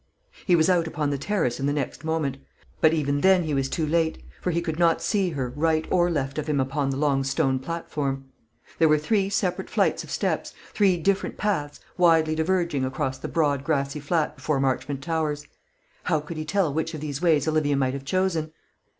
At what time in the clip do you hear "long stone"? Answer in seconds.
6.97-7.59